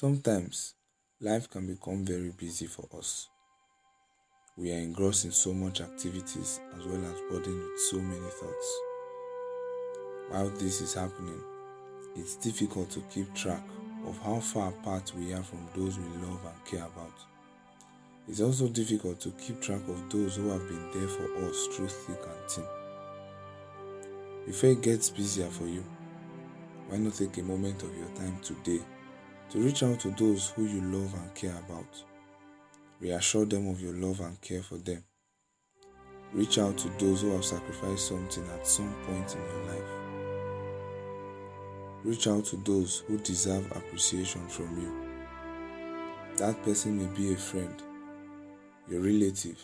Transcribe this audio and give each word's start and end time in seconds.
Sometimes 0.00 0.76
life 1.20 1.50
can 1.50 1.66
become 1.66 2.06
very 2.06 2.30
busy 2.30 2.64
for 2.64 2.88
us. 2.96 3.28
We 4.56 4.72
are 4.72 4.78
engrossed 4.78 5.26
in 5.26 5.30
so 5.30 5.52
much 5.52 5.82
activities 5.82 6.58
as 6.74 6.86
well 6.86 7.04
as 7.04 7.20
burdened 7.28 7.60
with 7.60 7.80
so 7.80 7.98
many 7.98 8.30
thoughts. 8.30 8.80
While 10.30 10.48
this 10.56 10.80
is 10.80 10.94
happening, 10.94 11.38
it's 12.16 12.36
difficult 12.36 12.88
to 12.92 13.00
keep 13.10 13.34
track 13.34 13.62
of 14.06 14.18
how 14.22 14.40
far 14.40 14.70
apart 14.70 15.12
we 15.18 15.34
are 15.34 15.42
from 15.42 15.68
those 15.76 15.98
we 15.98 16.08
love 16.26 16.46
and 16.46 16.64
care 16.64 16.86
about. 16.86 17.12
It's 18.26 18.40
also 18.40 18.68
difficult 18.68 19.20
to 19.20 19.32
keep 19.32 19.60
track 19.60 19.86
of 19.86 20.08
those 20.08 20.36
who 20.36 20.48
have 20.48 20.66
been 20.66 20.90
there 20.94 21.08
for 21.08 21.46
us 21.46 21.66
through 21.76 21.88
thick 21.88 22.22
and 22.24 22.50
thin. 22.50 22.64
Before 24.46 24.70
it 24.70 24.80
gets 24.80 25.10
busier 25.10 25.48
for 25.48 25.66
you, 25.66 25.84
why 26.88 26.96
not 26.96 27.16
take 27.16 27.36
a 27.36 27.42
moment 27.42 27.82
of 27.82 27.94
your 27.94 28.08
time 28.16 28.38
today 28.42 28.80
to 29.50 29.58
reach 29.58 29.82
out 29.82 30.00
to 30.00 30.10
those 30.10 30.50
who 30.50 30.64
you 30.64 30.80
love 30.80 31.12
and 31.14 31.34
care 31.34 31.56
about? 31.66 32.04
Reassure 33.00 33.46
them 33.46 33.68
of 33.68 33.80
your 33.80 33.94
love 33.94 34.20
and 34.20 34.40
care 34.40 34.62
for 34.62 34.76
them. 34.76 35.02
Reach 36.32 36.58
out 36.58 36.78
to 36.78 36.88
those 36.98 37.22
who 37.22 37.32
have 37.32 37.44
sacrificed 37.44 38.08
something 38.08 38.46
at 38.50 38.66
some 38.66 38.94
point 39.06 39.34
in 39.34 39.40
your 39.40 39.74
life. 39.74 39.90
Reach 42.04 42.28
out 42.28 42.44
to 42.46 42.56
those 42.58 43.02
who 43.08 43.18
deserve 43.18 43.66
appreciation 43.72 44.46
from 44.46 44.80
you. 44.80 44.92
That 46.36 46.62
person 46.62 46.98
may 46.98 47.14
be 47.16 47.34
a 47.34 47.36
friend, 47.36 47.74
your 48.88 49.00
relative, 49.00 49.60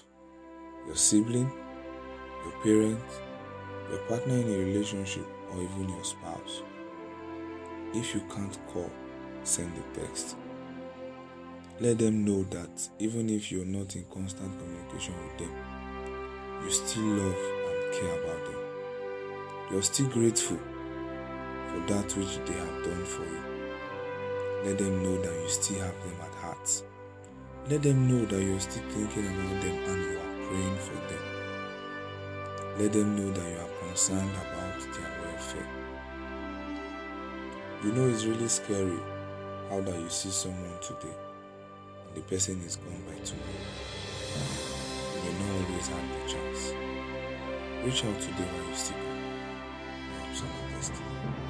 your 0.86 0.96
sibling, 0.96 1.50
your 2.44 2.52
parent, 2.62 3.00
your 3.90 4.00
partner 4.00 4.34
in 4.34 4.48
a 4.48 4.58
relationship, 4.58 5.26
or 5.52 5.62
even 5.62 5.88
your 5.88 6.04
spouse. 6.04 6.62
If 7.94 8.14
you 8.14 8.20
can't 8.34 8.58
call, 8.66 8.90
send 9.46 9.72
a 9.76 9.98
text. 9.98 10.36
Let 11.78 11.98
them 11.98 12.24
know 12.24 12.42
that 12.44 12.88
even 12.98 13.30
if 13.30 13.52
you're 13.52 13.64
not 13.64 13.94
in 13.96 14.04
constant 14.12 14.58
communication 14.58 15.14
with 15.22 15.38
them, 15.38 15.54
you 16.64 16.70
still 16.70 17.04
love 17.04 17.36
and 17.36 17.94
care 17.94 18.22
about 18.22 18.44
them. 18.44 18.60
You're 19.70 19.82
still 19.82 20.08
grateful 20.08 20.56
for 20.56 21.80
that 21.86 22.16
which 22.16 22.38
they 22.46 22.54
have 22.54 22.84
done 22.84 23.04
for 23.04 23.22
you. 23.22 23.42
Let 24.64 24.78
them 24.78 25.02
know 25.02 25.22
that 25.22 25.32
you 25.32 25.48
still 25.48 25.80
have 25.80 25.94
them 26.02 26.16
at 26.22 26.34
heart. 26.36 26.82
Let 27.68 27.82
them 27.82 28.08
know 28.08 28.24
that 28.24 28.42
you're 28.42 28.60
still 28.60 28.82
thinking 28.90 29.26
about 29.26 29.62
them 29.62 29.76
and 29.76 30.02
you 30.02 30.18
are 30.18 30.48
praying 30.48 30.76
for 30.78 30.94
them. 30.94 31.24
Let 32.78 32.92
them 32.92 33.16
know 33.16 33.32
that 33.32 33.48
you 33.48 33.58
are 33.58 33.86
concerned 33.86 34.30
about 34.30 34.80
their 34.80 35.10
welfare. 35.22 35.68
You 37.84 37.92
know 37.92 38.08
it's 38.08 38.24
really 38.24 38.48
scary 38.48 38.98
how 39.68 39.80
that 39.80 39.98
you 39.98 40.08
see 40.08 40.30
someone 40.30 40.78
today 40.80 41.14
and 42.06 42.16
the 42.16 42.20
person 42.22 42.60
is 42.62 42.76
gone 42.76 43.02
by 43.06 43.18
tomorrow. 43.24 43.46
You 45.14 45.32
may 45.32 45.38
not 45.38 45.68
always 45.68 45.88
have 45.88 46.08
the 46.08 46.32
chance. 46.32 46.72
Reach 47.84 48.04
out 48.04 48.20
today 48.20 48.48
while 48.52 48.68
you 48.68 48.76
still 48.76 48.96
can. 48.96 49.26
On 50.44 50.72
destiny. 50.72 51.45